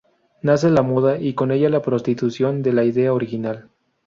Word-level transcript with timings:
Nace 0.41 0.71
la 0.71 0.81
moda, 0.81 1.19
y 1.21 1.35
con 1.35 1.51
ella, 1.51 1.69
la 1.69 1.83
prostitución 1.83 2.63
de 2.63 2.73
la 2.73 2.83
idea 2.83 3.13
original. 3.13 3.69